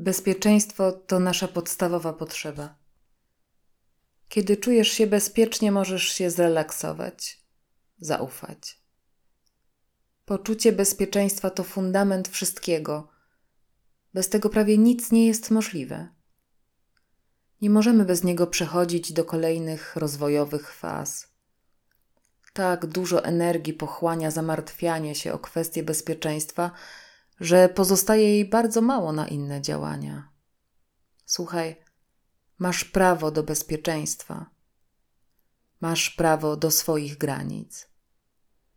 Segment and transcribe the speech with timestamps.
[0.00, 2.74] Bezpieczeństwo to nasza podstawowa potrzeba.
[4.28, 7.44] Kiedy czujesz się bezpiecznie, możesz się zrelaksować,
[7.98, 8.82] zaufać.
[10.24, 13.08] Poczucie bezpieczeństwa to fundament wszystkiego.
[14.14, 16.08] Bez tego prawie nic nie jest możliwe.
[17.60, 21.28] Nie możemy bez niego przechodzić do kolejnych rozwojowych faz.
[22.52, 26.70] Tak dużo energii pochłania zamartwianie się o kwestie bezpieczeństwa,
[27.40, 30.28] że pozostaje jej bardzo mało na inne działania.
[31.26, 31.76] Słuchaj,
[32.58, 34.50] masz prawo do bezpieczeństwa.
[35.80, 37.88] Masz prawo do swoich granic.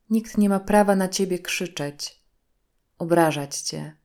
[0.09, 2.23] Nikt nie ma prawa na ciebie krzyczeć,
[2.97, 3.97] obrażać cię,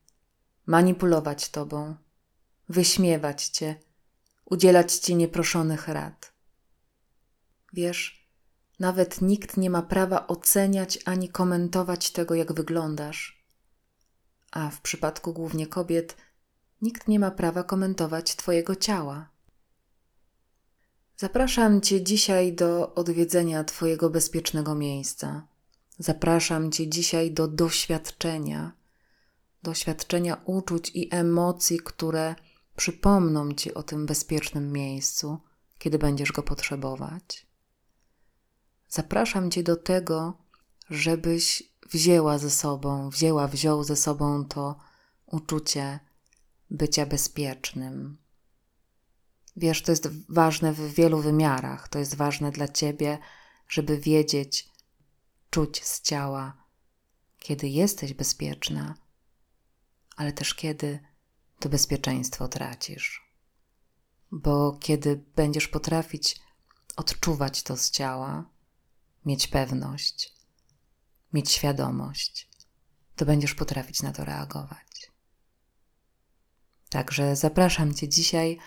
[0.67, 1.97] manipulować tobą,
[2.69, 3.77] wyśmiewać cię,
[4.45, 6.33] udzielać ci nieproszonych rad.
[7.73, 8.31] Wiesz,
[8.79, 13.38] nawet nikt nie ma prawa oceniać ani komentować tego, jak wyglądasz
[14.51, 16.17] a w przypadku głównie kobiet,
[16.83, 19.29] nikt nie ma prawa komentować Twojego ciała.
[21.17, 25.47] Zapraszam Cię dzisiaj do odwiedzenia Twojego bezpiecznego miejsca.
[25.99, 28.73] Zapraszam Cię dzisiaj do doświadczenia,
[29.63, 32.35] doświadczenia uczuć i emocji, które
[32.77, 35.39] przypomną Ci o tym bezpiecznym miejscu,
[35.79, 37.47] kiedy będziesz go potrzebować.
[38.89, 40.39] Zapraszam Cię do tego,
[40.91, 44.79] żebyś wzięła ze sobą, wzięła, wziął ze sobą to
[45.27, 46.01] uczucie
[46.71, 48.19] bycia bezpiecznym.
[49.57, 51.89] Wiesz, to jest ważne w wielu wymiarach.
[51.89, 53.19] To jest ważne dla ciebie,
[53.69, 54.69] żeby wiedzieć,
[55.51, 56.65] czuć z ciała,
[57.39, 58.95] kiedy jesteś bezpieczna,
[60.17, 61.01] ale też kiedy
[61.59, 63.33] to bezpieczeństwo tracisz.
[64.31, 66.41] Bo kiedy będziesz potrafić
[66.97, 68.51] odczuwać to z ciała,
[69.25, 70.38] mieć pewność,
[71.33, 72.51] mieć świadomość,
[73.17, 75.13] to będziesz potrafić na to reagować.
[76.91, 78.59] Także zapraszam Cię dzisiaj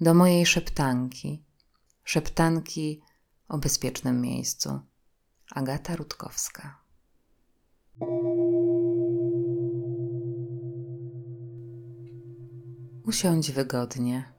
[0.00, 1.44] do mojej szeptanki,
[2.04, 3.02] szeptanki
[3.48, 4.80] o bezpiecznym miejscu.
[5.50, 6.80] Agata Rutkowska.
[13.04, 14.32] Usiądź wygodnie.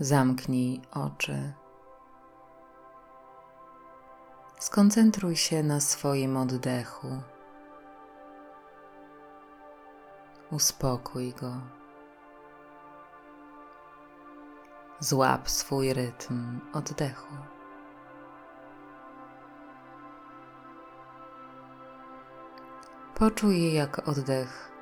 [0.00, 1.52] Zamknij oczy.
[4.60, 7.22] Skoncentruj się na swoim oddechu.
[10.50, 11.52] Uspokój go.
[14.98, 17.34] Złap swój rytm oddechu.
[23.14, 24.72] Poczuj, jak oddech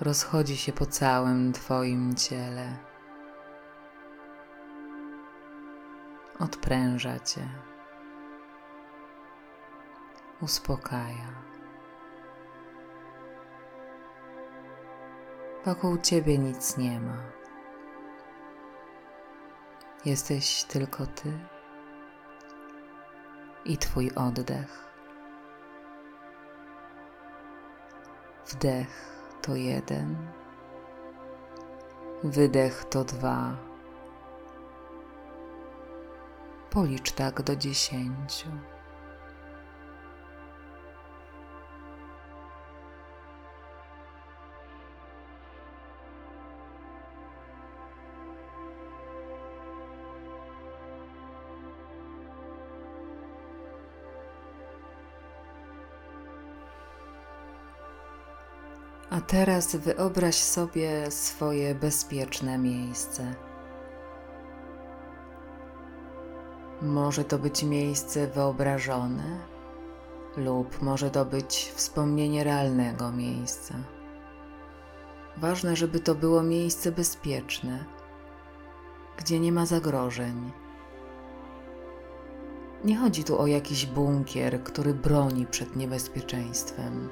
[0.00, 2.76] rozchodzi się po całym Twoim ciele.
[6.38, 7.75] Odpręża Cię
[10.40, 11.46] uspokaja.
[15.64, 17.22] Wokół ciebie nic nie ma.
[20.04, 21.32] Jesteś tylko ty
[23.64, 24.86] i twój oddech.
[28.46, 30.16] Wdech to jeden,
[32.24, 33.56] wydech to dwa.
[36.70, 38.75] Policz tak do dziesięciu.
[59.10, 63.34] A teraz wyobraź sobie swoje bezpieczne miejsce.
[66.82, 69.38] Może to być miejsce wyobrażone,
[70.36, 73.74] lub może to być wspomnienie realnego miejsca.
[75.36, 77.84] Ważne, żeby to było miejsce bezpieczne,
[79.18, 80.52] gdzie nie ma zagrożeń.
[82.84, 87.08] Nie chodzi tu o jakiś bunkier, który broni przed niebezpieczeństwem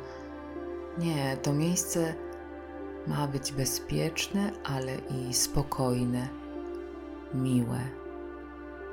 [0.98, 2.14] nie, to miejsce
[3.06, 6.28] ma być bezpieczne, ale i spokojne,
[7.34, 7.80] miłe,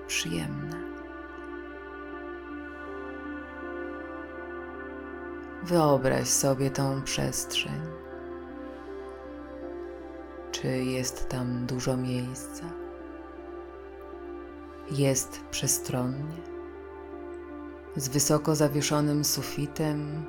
[0.08, 0.92] przyjemne.
[5.64, 7.82] Wyobraź sobie tą przestrzeń.
[10.52, 12.64] Czy jest tam dużo miejsca?
[14.92, 16.42] Jest przestronnie,
[17.96, 20.26] z wysoko zawieszonym sufitem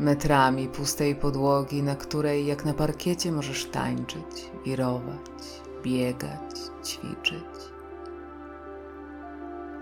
[0.00, 6.54] metrami pustej podłogi, na której jak na parkiecie możesz tańczyć, wirować, biegać,
[6.84, 7.44] ćwiczyć.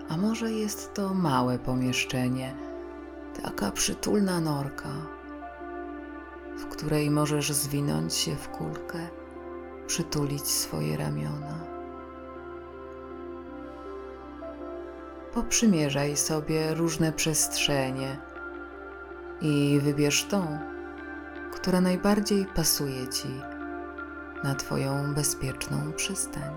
[0.09, 2.55] A może jest to małe pomieszczenie,
[3.43, 4.89] taka przytulna norka,
[6.57, 8.99] w której możesz zwinąć się w kulkę
[9.87, 11.59] przytulić swoje ramiona.
[15.33, 18.28] Poprzymierzaj sobie różne przestrzenie
[19.41, 20.59] i wybierz tą,
[21.53, 23.41] która najbardziej pasuje Ci
[24.43, 26.53] na Twoją bezpieczną przystań.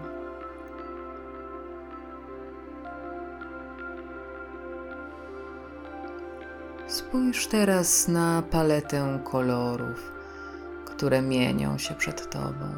[6.87, 10.13] Spójrz teraz na paletę kolorów,
[10.85, 12.75] które mienią się przed Tobą.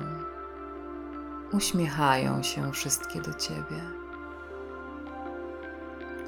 [1.53, 4.04] Uśmiechają się wszystkie do Ciebie.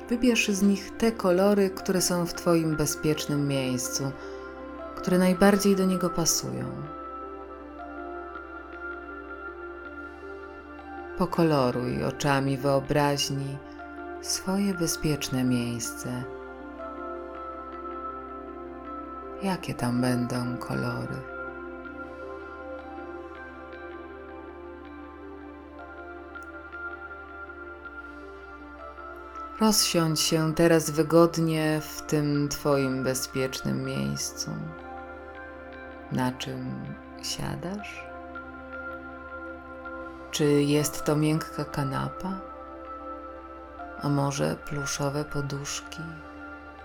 [0.09, 4.13] Wybierz z nich te kolory, które są w Twoim bezpiecznym miejscu,
[4.97, 6.65] które najbardziej do niego pasują.
[11.19, 13.59] Pokoloruj oczami wyobraźni
[14.23, 16.25] swoje bezpieczne miejsce.
[19.43, 21.36] Jakie tam będą kolory?
[29.61, 34.51] Rozsiądź się teraz wygodnie w tym Twoim bezpiecznym miejscu.
[36.13, 36.85] Na czym
[37.23, 38.07] siadasz?
[40.31, 42.41] Czy jest to miękka kanapa?
[44.03, 46.03] A może pluszowe poduszki,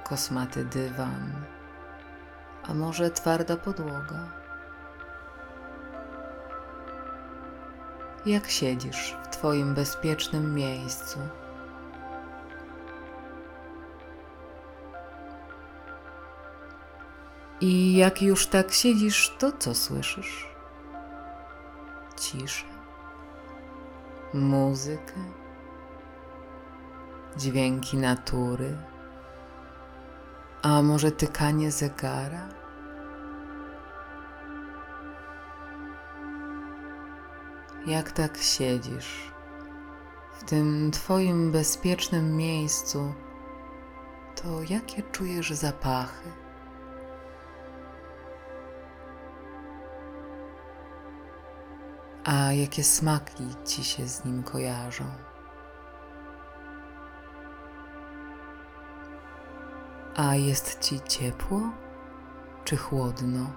[0.04, 1.32] kosmaty dywan?
[2.64, 4.32] A może twarda podłoga?
[8.26, 11.20] Jak siedzisz w Twoim bezpiecznym miejscu?
[17.62, 20.48] I jak już tak siedzisz, to co słyszysz?
[22.20, 22.66] Ciszę,
[24.34, 25.14] muzykę,
[27.38, 28.78] dźwięki natury,
[30.62, 32.50] a może tykanie zegara?
[37.86, 39.32] Jak tak siedzisz
[40.34, 43.14] w tym Twoim bezpiecznym miejscu,
[44.36, 46.41] to jakie czujesz zapachy?
[52.24, 55.06] A jakie smaki ci się z nim kojarzą?
[60.16, 61.62] A jest ci ciepło
[62.64, 63.52] czy chłodno?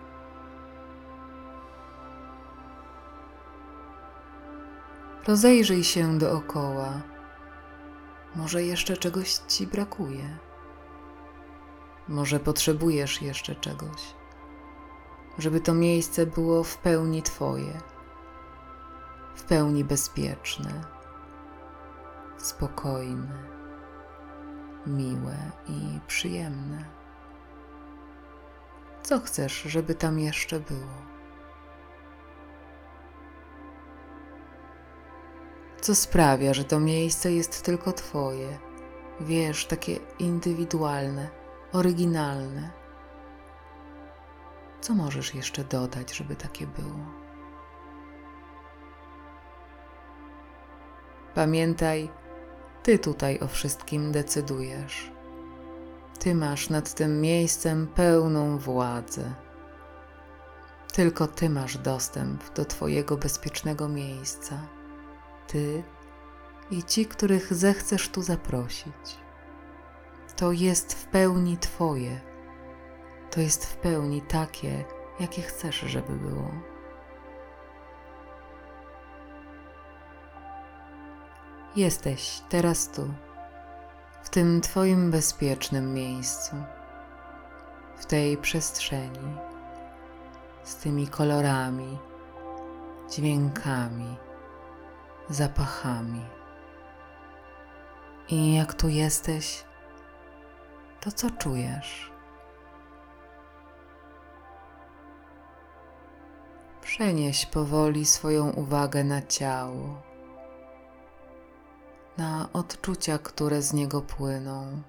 [5.27, 7.03] Rozejrzyj się dookoła.
[8.35, 10.39] Może jeszcze czegoś ci brakuje.
[12.09, 14.15] Może potrzebujesz jeszcze czegoś,
[15.39, 17.94] żeby to miejsce było w pełni Twoje
[19.35, 20.71] w pełni bezpieczne,
[22.39, 23.33] spokojne,
[24.87, 25.37] miłe
[25.67, 26.85] i przyjemne.
[29.03, 31.15] Co chcesz, żeby tam jeszcze było?
[35.81, 38.59] Co sprawia, że to miejsce jest tylko Twoje,
[39.21, 41.29] wiesz, takie indywidualne,
[41.73, 42.71] oryginalne?
[44.81, 47.24] Co możesz jeszcze dodać, żeby takie było?
[51.35, 52.11] Pamiętaj,
[52.83, 55.13] Ty tutaj o wszystkim decydujesz.
[56.19, 59.35] Ty masz nad tym miejscem pełną władzę.
[60.93, 64.69] Tylko Ty masz dostęp do Twojego bezpiecznego miejsca.
[65.47, 65.83] Ty
[66.71, 69.19] i ci, których zechcesz tu zaprosić.
[70.37, 72.21] To jest w pełni Twoje.
[73.31, 74.85] To jest w pełni takie,
[75.21, 76.74] jakie chcesz, żeby było.
[81.77, 83.15] Jesteś teraz tu,
[84.23, 86.57] w tym Twoim bezpiecznym miejscu,
[87.97, 89.37] w tej przestrzeni,
[90.65, 91.99] z tymi kolorami,
[93.11, 94.17] dźwiękami,
[95.29, 96.25] zapachami.
[98.29, 99.65] I jak tu jesteś,
[101.01, 102.13] to co czujesz?
[106.81, 110.14] Przenieś powoli swoją uwagę na ciało
[112.17, 114.83] na odczucia, które z niego płyną.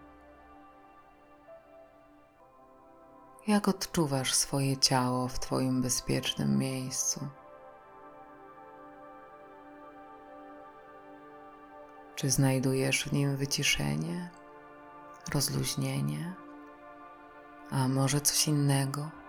[3.48, 7.28] Jak odczuwasz swoje ciało w Twoim bezpiecznym miejscu?
[12.16, 14.30] Czy znajdujesz w nim wyciszenie,
[15.34, 16.34] rozluźnienie,
[17.72, 19.25] a może coś innego?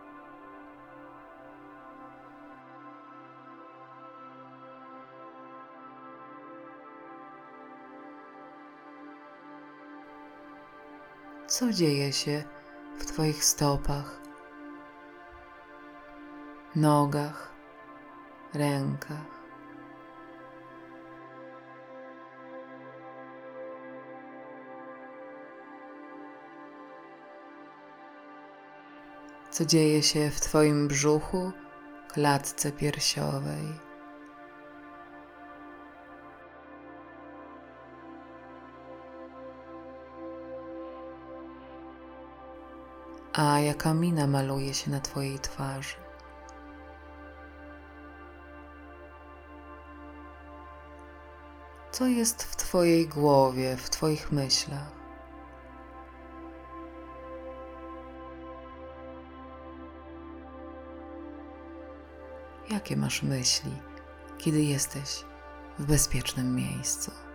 [11.59, 12.45] co dzieje się
[12.99, 14.21] w Twoich stopach,
[16.75, 17.55] nogach,
[18.55, 19.17] rękach.
[29.51, 31.53] Co dzieje się w Twoim brzuchu,
[32.09, 33.86] klatce piersiowej.
[43.39, 45.97] A jaka mina maluje się na Twojej twarzy?
[51.93, 54.93] Co jest w Twojej głowie, w Twoich myślach?
[62.71, 63.73] Jakie masz myśli,
[64.39, 65.25] kiedy jesteś
[65.79, 67.26] w bezpiecznym miejscu?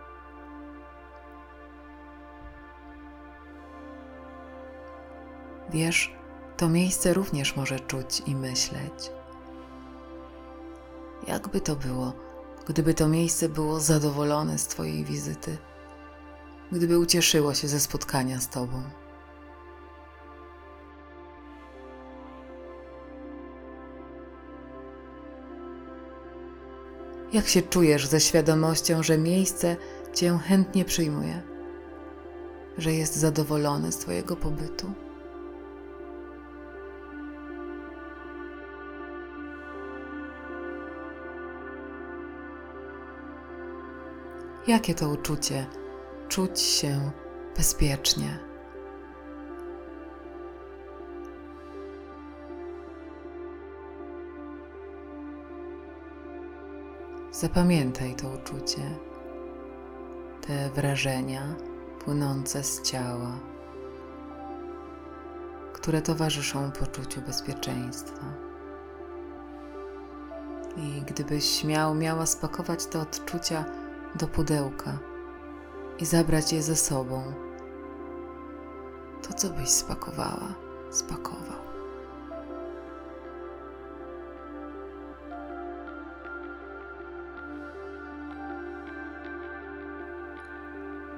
[5.72, 6.14] Wiesz,
[6.56, 9.10] to miejsce również może czuć i myśleć.
[11.28, 12.12] Jakby to było,
[12.66, 15.58] gdyby to miejsce było zadowolone z Twojej wizyty,
[16.72, 18.82] gdyby ucieszyło się ze spotkania z Tobą.
[27.32, 29.76] Jak się czujesz ze świadomością, że miejsce
[30.14, 31.42] Cię chętnie przyjmuje,
[32.78, 34.92] że jest zadowolone z Twojego pobytu?
[44.66, 45.66] Jakie to uczucie
[46.28, 47.10] czuć się
[47.56, 48.38] bezpiecznie?
[57.32, 58.82] Zapamiętaj to uczucie,
[60.46, 61.42] te wrażenia
[62.04, 63.38] płynące z ciała,
[65.72, 68.22] które towarzyszą poczuciu bezpieczeństwa.
[70.76, 73.81] I gdybyś miał, miała spakować te odczucia
[74.14, 74.98] do pudełka
[75.98, 77.22] i zabrać je ze sobą,
[79.22, 80.54] to co byś spakowała,
[80.90, 81.62] spakował?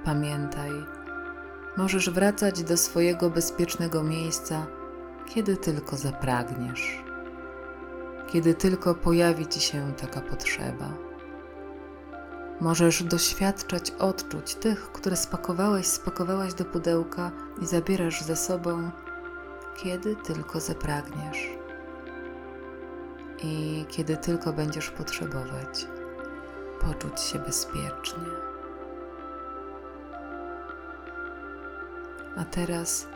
[0.05, 0.71] Pamiętaj,
[1.77, 4.67] możesz wracać do swojego bezpiecznego miejsca,
[5.27, 7.05] kiedy tylko zapragniesz,
[8.27, 11.14] kiedy tylko pojawi ci się taka potrzeba.
[12.61, 17.31] Możesz doświadczać odczuć tych, które spakowałeś, spakowałaś do pudełka
[17.63, 18.91] i zabierasz ze sobą,
[19.77, 21.49] kiedy tylko zapragniesz
[23.43, 25.87] i kiedy tylko będziesz potrzebować
[26.81, 28.25] poczuć się bezpiecznie.
[32.37, 33.07] A teraz,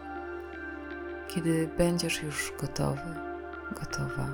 [1.28, 3.14] kiedy będziesz już gotowy,
[3.80, 4.26] gotowa,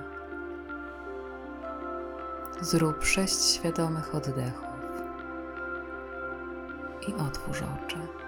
[2.61, 4.74] zrób sześć świadomych oddechów
[7.09, 8.24] i otwórz oczy.